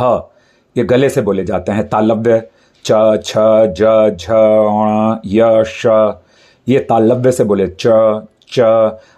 ह। 0.00 0.28
ये 0.76 0.84
गले 0.84 1.08
से 1.10 1.20
बोले 1.20 1.44
जाते 1.44 1.72
हैं, 1.72 1.88
तालव्य। 1.88 2.48
च, 2.84 2.92
छ, 3.24 3.34
ज, 3.66 4.10
झ 4.20 4.26
य, 5.26 5.64
श। 5.66 5.86
ये 6.68 6.78
तालव्य 6.78 7.32
से 7.32 7.44
बोले 7.44 7.66
च 7.80 7.82
च। 8.52 8.60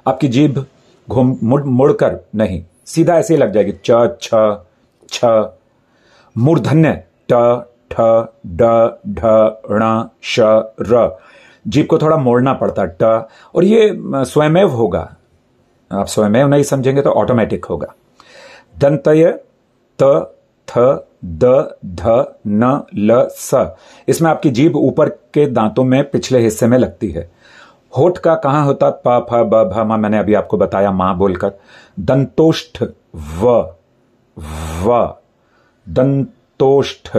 आपकी 0.06 0.28
जीभ 0.28 0.66
घूम, 1.10 1.38
मुड़, 1.42 1.64
मुड़कर 1.64 2.20
नहीं। 2.34 2.64
सीधा 2.86 3.14
ऐसे 3.14 3.34
ही 3.34 3.40
लग 3.40 3.52
जाएगी, 3.52 3.72
च, 3.84 4.18
छ 4.22 4.34
छ। 5.08 5.24
मूर्धन्य, 6.38 7.04
ट, 7.32 7.62
ठ, 7.90 7.96
ड, 8.46 8.90
ढ, 9.08 9.20
ण, 9.72 10.04
श, 10.22 10.36
र। 10.80 11.18
जीप 11.68 11.86
को 11.90 11.98
थोड़ा 11.98 12.16
मोड़ना 12.16 12.52
पड़ता 12.52 12.84
ट। 12.86 13.28
और 13.54 13.64
ये 13.64 13.90
स्वयमेव 14.24 14.68
होगा। 14.68 15.16
आप 15.92 16.06
स्वयमेव 16.06 16.48
नहीं 16.48 16.62
समझेंगे 16.62 17.02
तो 17.02 17.10
ऑटोमेटिक 17.10 17.64
होगा। 17.64 17.94
दंतय, 18.78 19.40
त, 20.02 20.34
थ, 20.68 20.78
द, 21.24 21.74
ध, 21.86 22.32
न, 22.46 22.82
ल, 22.94 23.28
स। 23.30 23.70
इसमें 24.08 24.30
आपकी 24.30 24.50
जीभ 24.50 24.76
ऊपर 24.76 25.08
के 25.08 25.46
दांतों 25.46 25.84
में 25.84 26.10
पिछले 26.10 26.38
हिस्से 26.38 26.66
में 26.66 26.78
लगती 26.78 27.10
है। 27.10 27.30
होठ 27.96 28.18
का 28.18 28.34
कहाँ 28.34 28.64
होता? 28.64 28.90
प, 28.90 29.26
फ, 29.30 29.34
ब, 29.34 29.70
भ, 29.74 29.78
म, 29.78 30.00
मैंने 30.00 30.18
अभी 30.18 30.34
आपको 30.34 30.56
बताया 30.56 30.92
माँ 30.92 31.16
बोलकर। 31.16 31.52
दंतोष्ठ, 32.00 32.84
व 33.40 33.74
व, 34.82 35.14
दंतोष्ठ, 35.88 37.16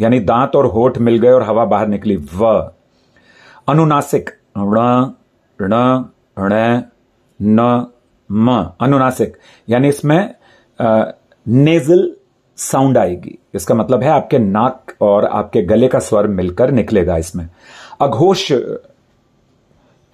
यानी 0.00 0.20
दांत 0.20 0.56
और 0.56 0.66
होठ 0.66 0.98
मिल 0.98 1.18
गए 1.18 1.30
और 1.30 1.42
हवा 1.42 1.64
बाहर 1.64 1.86
निकली। 1.88 2.16
व, 2.16 2.70
अनुनासिक, 3.68 4.30
ण 4.58 5.10
ण 6.42 6.82
न, 7.42 7.86
म, 8.32 8.72
अनुनासिक, 8.80 9.36
यानी 9.68 9.88
इसमें 9.88 10.34
नेजल 11.48 12.14
साउंड 12.56 12.98
आएगी। 12.98 13.38
इसका 13.54 13.74
मतलब 13.74 14.02
है 14.02 14.08
आपके 14.08 14.38
नाक 14.38 14.92
और 15.00 15.24
आपके 15.24 15.62
गले 15.62 15.88
का 15.88 15.98
स्वर 15.98 16.26
मिलकर 16.26 16.70
निकलेगा 16.70 17.16
इसमें। 17.16 17.48
अघोष 18.00 18.52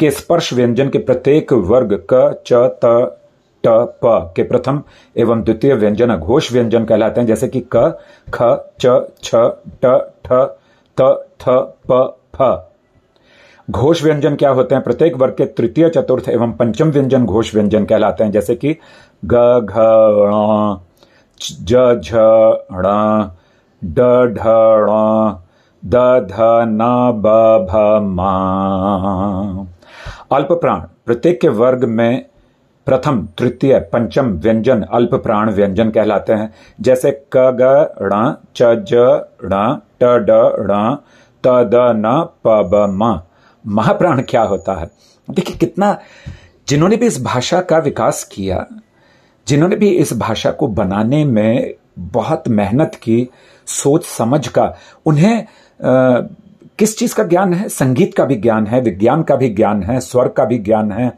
के 0.01 0.11
स्पर्श 0.11 0.53
व्यंजन 0.53 0.89
के 0.89 0.99
प्रत्येक 0.99 1.53
वर्ग 1.53 2.07
क, 2.13 2.43
च, 2.47 2.53
त, 2.53 2.85
ट, 3.65 3.69
प 4.05 4.33
के 4.37 4.43
प्रथम 4.43 4.83
एवं 5.17 5.43
द्वितीय 5.43 5.75
व्यंजन 5.75 6.11
अघोष 6.11 6.53
व्यंजन 6.53 6.85
कहलाते 6.85 7.21
हैं, 7.21 7.29
जैसे 7.29 7.49
कि 7.49 7.61
क, 7.77 7.99
ख, 8.35 8.43
च, 8.81 9.07
छ, 9.23 9.31
ट, 9.85 10.13
ठ, 10.27 10.33
त, 11.01 11.29
थ, 11.41 11.45
प, 11.91 12.17
फ। 12.37 12.63
घोष 13.71 14.05
व्यंजन 14.05 14.35
क्या 14.35 14.51
होते 14.51 14.75
हैं? 14.75 14.85
प्रत्येक 14.85 15.17
वर्ग 15.17 15.35
के 15.35 15.45
तृतीय, 15.45 15.89
चतुर्थ 15.89 16.29
एवं 16.29 16.53
पंचम 16.53 16.91
व्यंजन 16.91 17.25
घोष 17.25 17.55
व्यंजन 17.55 17.85
कहलाते 17.85 18.25
हैं, 18.25 18.31
जैसे 18.31 18.55
कि 18.55 18.77
ग, 19.25 19.67
घ 19.71 19.75
ज, 21.63 22.01
झ 22.05 22.13
ड, 23.85 24.37
ढ 24.39 24.47
ध, 25.85 26.33
न, 26.69 27.13
ब, 27.15 27.29
भ, 27.71 28.03
मा। 28.03 29.67
अल्प 30.31 30.49
प्राण 30.53 30.81
प्रत्येक 31.07 31.41
के 31.41 31.49
वर्ग 31.49 31.85
में 31.85 32.25
प्रथम 32.87 33.27
तृतीय 33.39 33.79
पंचम 33.93 34.27
व्यंजन 34.39 34.83
अल्प 34.83 35.15
प्राण 35.15 35.51
व्यंजन 35.51 35.91
कहलाते 35.91 36.33
हैं। 36.33 36.53
जैसे 36.81 37.11
क 37.37 37.51
ग 37.61 37.63
ण 38.03 38.33
च 38.57 38.75
ज 38.89 38.95
ण 39.45 39.79
ट 40.01 40.13
ड 40.29 40.31
ण 40.71 40.95
त 41.45 41.55
द 41.71 41.93
न 41.97 42.27
प 42.45 42.63
ब 42.71 42.87
म। 42.91 43.21
महाप्राण 43.65 44.23
क्या 44.23 44.43
होता 44.43 44.75
है? 44.75 44.91
देखिए 45.29 45.57
कितना 45.57 45.97
जिन्होंने 46.69 46.97
भी 46.97 47.07
इस 47.07 47.23
भाषा 47.23 47.61
का 47.61 47.79
विकास 47.79 48.23
किया 48.25 48.67
जिन्होंने 49.47 49.77
भी 49.77 49.89
इस 49.91 50.13
भाषा 50.19 50.51
को 50.51 50.67
बनाने 50.67 51.25
में 51.25 51.75
बहुत 51.99 52.49
मेहनत 52.49 52.95
की 52.95 53.29
सोच 53.67 54.05
समझ 54.07 54.47
का 54.49 54.75
उन्हें 55.07 55.37
आ, 55.81 56.21
किस 56.79 56.99
चीज़ 56.99 57.15
का 57.15 57.25
ज्ञान 57.25 57.55
है? 57.55 57.69
संगीत 57.69 58.15
का 58.15 58.25
भी 58.25 58.37
ज्ञान 58.37 58.67
है, 58.67 58.81
विज्ञान 58.81 59.23
का 59.23 59.37
भी 59.37 59.49
ज्ञान 59.49 59.83
है, 59.83 60.01
स्वर 60.01 60.29
का 60.29 60.45
भी 60.45 60.59
ज्ञान 60.59 60.93
है 60.93 61.13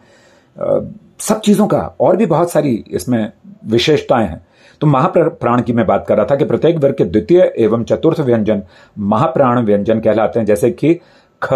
सब 1.18 1.40
चीज़ों 1.40 1.66
का। 1.66 1.96
और 2.00 2.16
भी 2.16 2.26
बहुत 2.26 2.50
सारी 2.50 2.84
इसमें 2.90 3.32
विशेषताएँ 3.66 4.28
हैं। 4.28 4.46
तो 4.80 4.86
महाप्राण 4.86 5.62
की 5.62 5.72
मैं 5.72 5.86
बात 5.86 6.06
कर 6.06 6.16
रहा 6.16 6.26
था 6.30 6.36
कि 6.36 6.44
प्रत्येक 6.44 6.76
वर्ग 6.76 6.94
के 6.94 7.04
द्वितीय 7.04 7.52
एवं 7.58 7.84
चतुर्थ 7.84 8.20
व्यंजन 8.20 8.62
महाप्राण 8.98 9.64
व्यंजन 9.64 10.00
कहलाते 10.00 10.38
हैं। 10.40 10.46
जैसे 10.46 10.70
कि 10.70 11.00
ख, 11.42 11.54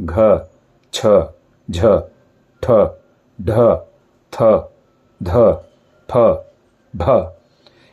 घ, 0.00 0.38
छ, 0.92 1.06
झ, 1.70 1.84
ठ, 2.62 2.70
ढ, 3.42 3.50
थ, 4.32 4.42
ध, 5.22 5.58
फ, 6.10 6.16
भ। 6.96 7.32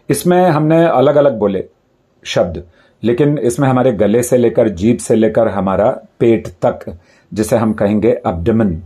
इसमें 0.10 0.50
हमने 0.50 0.86
अलग 0.86 1.15
अलग 1.15 1.38
बोले 1.39 1.69
शब्द। 2.24 2.63
लेकिन 3.03 3.38
इसमें 3.38 3.67
हमारे 3.67 3.91
गले 3.91 4.24
से 4.24 4.38
लेकर 4.38 4.69
जीप 4.69 4.98
से 4.98 5.15
लेकर 5.15 5.48
हमारा 5.48 5.89
पेट 6.19 6.48
तक, 6.48 6.98
जिसे 7.33 7.57
हम 7.57 7.74
कहेंगे 7.74 8.13
अब्डमन 8.13 8.81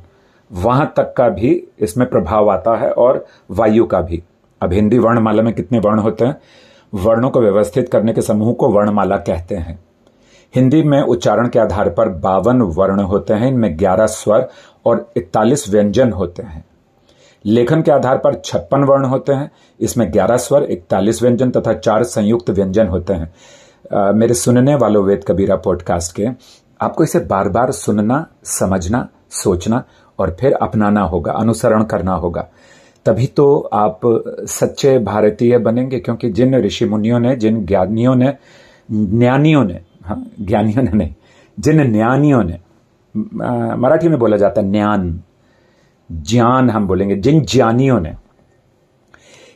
वहाँ 0.52 0.94
तक 0.96 1.14
का 1.18 1.30
भी 1.30 1.68
इसमें 1.80 2.10
प्रभाव 2.10 2.50
आता 2.50 2.78
है 2.78 2.92
और 2.92 3.26
वायु 3.52 3.86
का 3.86 4.02
भी। 4.02 4.24
अब 4.62 4.74
हिंदी 4.74 4.98
वर्णमाला 4.98 5.44
में 5.44 5.54
कितने 5.54 5.80
वर्ण 5.80 6.00
होते 6.00 6.26
हैं? 6.26 6.38
वर्णों 6.94 7.30
को 7.30 7.42
व्यवस्थित 7.42 7.90
करने 7.90 8.14
के 8.14 8.22
समूह 8.22 8.54
को 8.54 8.70
वर्णमाला 8.70 9.18
कहते 9.18 9.56
हैं। 9.56 9.80
हिंदी 10.56 10.84
में 10.84 11.02
उच्चारण 11.02 11.48
के 11.48 11.60
आधार 11.60 11.90
पर 11.90 12.10
बावन 12.10 12.62
वर्ण 12.62 13.00
होते 13.00 13.34
हैं, 13.34 13.48
इनमें 13.48 13.80
ग्यारह 13.80 14.08
स्वर 14.08 14.48
और 14.86 15.12
इकतालीस 15.18 15.70
व्यंजन 15.70 16.12
होते 16.12 16.44
हैं। 16.44 16.66
लेखन 17.46 17.82
के 17.82 17.92
आधार 17.92 18.18
पर 18.18 18.34
छप्पन 18.36 18.84
वर्ण 18.84 19.06
होते 19.06 19.34
हैं, 19.34 19.52
इसमें 19.80 20.14
ग्यारह 20.14 20.38
स्वर, 20.38 20.64
इकतालीस 20.64 21.22
व्यंजन 21.24 21.52
तथा 21.52 21.74
चार 21.74 22.04
संयुक्त 22.04 22.50
व्यंजन 22.50 22.88
होते 22.88 23.14
हैं। 23.14 23.34
मेरे 23.92 24.34
सुनने 24.34 24.76
वालों 24.76 25.04
वेद 25.04 25.24
कबीरा 25.28 25.56
पॉडकास्ट 25.56 26.16
के, 26.16 26.28
आपको 26.80 27.04
इसे 27.04 27.20
बार 27.26 27.50
बार 27.50 27.72
सुनना, 27.74 28.26
समझना, 28.44 29.08
सोचना 29.34 29.84
और 30.20 30.36
फिर 30.40 30.54
अपनाना 30.54 31.02
होगा, 31.04 31.32
अनुसरण 31.34 31.84
करना 31.84 32.14
होगा। 32.16 32.48
तभी 33.06 33.28
तो 33.28 33.58
आप 33.74 34.00
सच्चे 34.50 34.98
भारतीय 35.00 35.58
बनेंगे, 35.58 36.00
क्योंकि 36.00 36.30
जिन 36.30 36.56
ऋषि 36.56 36.86
मुनियों 36.86 37.20
ने, 37.20 37.36
जिन 37.36 37.66
ज्ञानियों 37.66 38.16
ने 38.16 38.34
ज्ञानियों 38.90 39.64
ने 39.64 39.80
हाँ 40.06 40.24
ज्ञानियों 40.42 40.84
ने 40.84 40.92
नहीं, 40.92 41.14
जिन 41.58 41.92
ज्ञानियों 41.94 42.44
ने 42.44 42.60
मराठी 43.16 44.10
में 44.10 44.18
बोला 44.20 44.38
जाता 44.38 44.62
है 44.62 44.72
ज्ञान 44.72 45.22
ज्ञान 46.10 46.70
हम 46.70 46.88
बोलेंगे, 46.88 47.16
जिन 47.16 47.42
ज्ञानियों 47.46 48.00
ने 48.00 48.16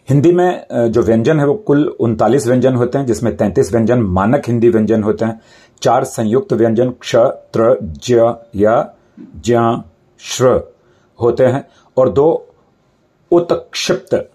हिंदी 0.08 0.32
में 0.32 0.66
जो 0.92 1.02
व्यंजन 1.02 1.40
है 1.40 1.46
वो 1.46 1.54
कुल 1.68 1.88
उनतालीस 2.00 2.48
व्यंजन 2.48 2.76
होते 2.76 2.98
हैं, 2.98 3.06
जिसमें 3.06 3.36
तैंतीस 3.38 3.72
व्यंजन 3.72 4.02
मानक 4.02 4.48
हिंदी 4.48 4.70
व्यंजन 4.70 5.04
होते 5.04 5.26
हैं, 5.26 5.40
चार 5.82 6.04
संयुक्त 6.04 6.54
व्यंजन 6.54 6.90
क्ष, 7.02 7.16
त्र 7.16 7.78
ज 7.82 8.36
या 8.56 8.94
ज्ञ 9.46 9.58
श्र 10.20 10.74
होते 11.20 11.46
हैं, 11.46 11.66
और 11.98 12.10
दो 12.10 12.48
उत्क्षिप्त 13.32 14.30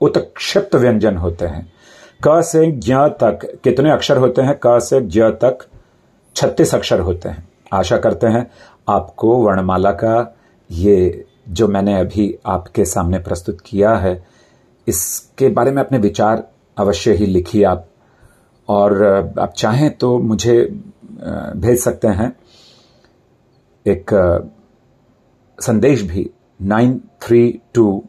उत्क्षिप्त 0.00 0.74
व्यंजन 0.74 1.16
होते 1.16 1.46
हैं। 1.46 1.72
क 2.20 2.40
से 2.42 2.66
ज्ञ 2.72 2.94
तक 3.20 3.60
कितने 3.64 3.90
अक्षर 3.90 4.16
होते 4.16 4.42
हैं? 4.42 4.58
क 4.66 4.78
से 4.80 5.00
ज्ञ 5.00 5.22
तक 5.42 5.66
छत्तीस 6.36 6.74
अक्षर 6.74 7.00
होते 7.00 7.28
हैं। 7.28 7.48
आशा 7.72 7.96
करते 7.98 8.26
हैं 8.26 8.46
आपको 8.88 9.36
वर्णमाला 9.36 9.90
का 9.92 10.36
ये 10.70 11.24
जो 11.48 11.68
मैंने 11.68 11.98
अभी 12.00 12.34
आपके 12.46 12.84
सामने 12.84 13.18
प्रस्तुत 13.18 13.60
किया 13.66 13.94
है 13.94 14.14
इसके 14.86 15.48
बारे 15.48 15.70
में 15.70 15.82
अपने 15.82 15.98
विचार 15.98 16.46
अवश्य 16.76 17.12
ही 17.12 17.26
लिखिए 17.26 17.64
आप। 17.64 17.86
और 18.68 19.02
आप 19.38 19.52
चाहें 19.56 19.90
तो 19.96 20.18
मुझे 20.18 20.62
भेज 21.56 21.78
सकते 21.78 22.08
हैं। 22.08 22.32
एक 23.86 24.10
संदेश 25.58 26.02
भी, 26.02 26.30
nine 26.62 27.00
three 27.22 27.60
two 27.74 28.02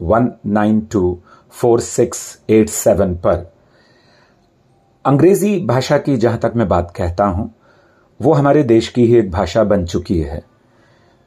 one 0.00 0.30
nine 0.46 0.80
two 0.92 1.18
four 1.52 1.80
six 1.80 2.38
eight 2.50 2.68
seven 2.68 3.14
पर। 3.16 3.50
अंग्रेज़ी 5.04 5.58
भाषा 5.66 5.98
की 5.98 6.16
जहाँ 6.16 6.38
तक 6.38 6.52
मैं 6.56 6.68
बात 6.68 6.92
कहता 6.96 7.24
हूँ, 7.24 7.52
वो 8.20 8.32
हमारे 8.32 8.62
देश 8.62 8.88
की 8.88 9.04
ही 9.06 9.16
एक 9.16 9.30
भाषा 9.30 9.64
बन 9.64 9.84
चुकी 9.86 10.18
है। 10.20 10.42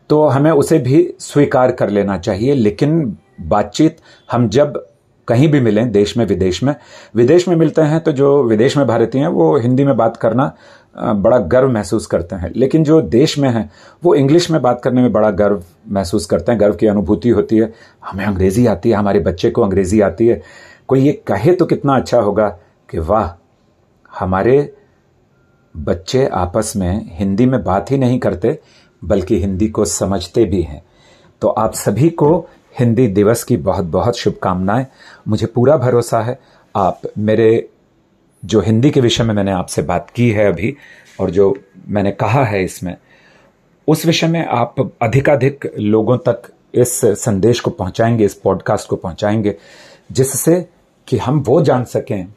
तो 0.10 0.26
हमें 0.28 0.52
उसे 0.52 0.78
भी 0.80 1.08
स्वीकार 1.20 1.72
कर 1.72 1.89
लेना 1.89 2.17
चाहिए, 2.17 2.54
लेकिन 2.54 3.17
बातचीत 3.41 3.98
हम 4.30 4.48
जब 4.50 4.86
कहीं 5.28 5.48
भी 5.48 5.60
मिलें, 5.60 5.92
देश 5.92 6.18
में, 6.18 6.26
विदेश 6.26 6.64
में। 6.64 6.76
विदेश 7.16 7.48
में 7.48 7.56
मिलते 7.56 7.82
हैं 7.82 8.00
तो 8.00 8.12
जो 8.12 8.44
विदेश 8.44 8.78
में 8.78 8.86
भारतीय 8.88 9.22
हैं, 9.22 9.28
वो 9.28 9.58
हिंदी 9.58 9.84
में 9.84 9.96
बात 9.98 10.18
करना 10.18 10.52
बड़ा 10.98 11.38
गर्व 11.38 11.70
महसूस 11.70 12.06
करते 12.06 12.36
हैं। 12.36 12.52
लेकिन 12.56 12.84
जो 12.84 13.02
देश 13.02 13.38
में 13.40 13.50
है, 13.50 13.70
वो 14.04 14.16
इंग्लिश 14.16 14.50
में 14.52 14.62
बात 14.62 14.82
करने 14.82 15.02
में 15.02 15.12
बड़ा 15.12 15.30
गर्व 15.32 15.64
महसूस 15.90 16.26
करते 16.26 16.52
हैं। 16.52 16.60
गर्व 16.60 16.76
की 16.76 16.88
अनुभूति 16.88 17.30
होती 17.30 17.58
है। 17.58 17.74
हमें 18.06 18.26
अंग्रेज़ी 18.26 18.66
आती 18.68 18.90
है, 18.90 18.96
हमारे 18.96 19.20
बच्चे 19.20 19.50
को 19.50 19.62
अंग्रेज़ी 19.62 20.02
आती 20.02 20.28
है। 20.28 20.42
कोई 20.88 21.02
ये 21.02 21.12
कहे 21.28 21.54
तो 21.54 21.66
कितना 21.66 21.96
अच्छा 21.96 22.20
होगा 22.20 22.48
कि 22.90 23.00
वाह, 23.00 23.32
हमारे 24.20 24.74
बच्चे 25.78 26.26
आपस 26.26 26.74
में 26.76 27.02
हिंदी 27.18 27.46
में 27.46 27.64
बात 27.64 27.92
ही 27.92 27.98
नहीं 27.98 28.20
करते, 28.20 28.60
बल्कि 29.04 29.40
हिंदी 29.40 29.68
को 29.68 29.86
समझते 29.86 30.46
भी 30.46 30.62
हैं। 30.62 30.82
तो 31.42 31.48
आप 31.48 31.74
सभी 31.74 32.10
को 32.10 32.46
हिंदी 32.80 33.08
दिवस 33.08 33.44
की 33.44 33.58
बहुत 33.58 33.86
बहुत 33.86 34.18
शुभकामनाएँ। 34.18 34.88
मुझे 35.28 35.46
पूरा 35.46 35.78
भरोसा 35.78 36.22
है। 36.22 36.40
आप 36.76 37.02
मेरे 37.18 37.70
जो 38.46 38.62
हिंदी 38.62 38.92
के 38.92 39.02
विषय 39.02 39.24
में 39.24 39.34
मैंने 39.34 39.52
आपसे 39.52 39.82
बात 39.82 40.10
की 40.10 40.30
है 40.30 40.48
अभी 40.48 40.76
और 41.20 41.30
जो 41.30 41.58
मैंने 41.88 42.12
कहा 42.12 42.44
है 42.44 42.64
इसमें, 42.64 42.98
उस 43.88 44.06
विषय 44.06 44.28
में 44.28 44.46
आप 44.46 44.92
अधिकाधिक 45.02 45.74
लोगों 45.80 46.18
तक 46.18 46.42
इस 46.74 47.02
संदेश 47.06 47.60
को 47.60 47.72
पहुंचाएँगे, 47.72 48.26
इस 48.26 48.34
पॉडकास्ट 48.34 48.90
को 48.90 48.96
पहुंचाएँगे, 48.96 49.58
जिससे 50.12 50.70
कि 51.08 51.18
हम 51.18 51.40
वो 51.40 51.62
जान 51.62 51.84
सकें, 51.84 52.34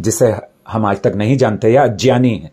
जिसे 0.00 0.34
हम 0.68 0.86
आज 0.86 1.00
तक 1.00 1.12
नहीं 1.16 1.36
जानते 1.36 1.72
या 1.72 1.84
अज्ञानी 1.84 2.30
हैं। 2.30 2.52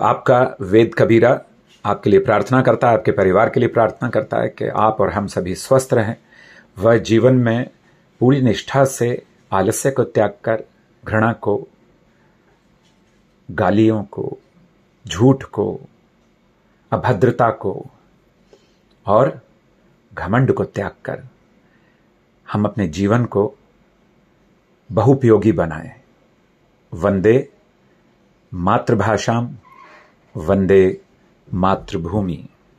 आपका 0.00 0.56
वेद 0.60 0.94
कबीरा 0.98 1.40
आपके 1.84 2.10
लिए 2.10 2.20
प्रार्थना 2.20 2.62
करता 2.62 2.88
है, 2.88 2.94
आपके 2.94 3.12
परिवार 3.12 3.50
के 3.50 3.60
लिए 3.60 3.68
प्रार्थना 3.68 4.08
करता 4.08 4.36
है 4.36 4.48
कि 4.48 4.68
आप 4.68 5.00
और 5.00 5.10
हम 5.10 5.26
सभी 5.26 5.54
स्वस्थ 5.54 5.94
रहें। 5.94 6.16
वह 6.78 6.98
जीवन 6.98 7.34
में 7.34 7.70
पूरी 8.20 8.42
निष्ठा 8.42 8.84
से, 8.84 9.22
आलस्य 9.52 9.90
को 9.90 10.04
त्याग 10.04 10.34
कर, 10.44 10.64
घृणा 11.04 11.32
को, 11.32 11.68
गालियों 13.50 14.02
को, 14.02 14.38
झूठ 15.08 15.42
को, 15.42 15.80
अभद्रता 16.92 17.50
को 17.50 17.86
और 19.06 19.40
घमंड 20.14 20.52
को 20.52 20.64
त्याग 20.64 20.90
कर 21.04 21.22
हम 22.52 22.64
अपने 22.64 22.88
जीवन 22.88 23.24
को 23.24 23.54
बहुपयोगी 24.92 25.52
बनाएँ। 25.52 25.92
वंदे 26.94 27.48
मातृभाषाम, 28.54 29.56
वंदे 30.36 31.00
मातृभूमि। 31.54 32.49